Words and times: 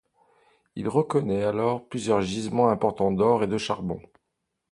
Il 0.75 0.89
reconnaît 0.89 1.43
alors 1.43 1.87
plusieurs 1.87 2.21
gisements 2.23 2.69
importants 2.69 3.11
d'or 3.11 3.43
et 3.43 3.47
de 3.47 3.59
charbon. 3.59 4.01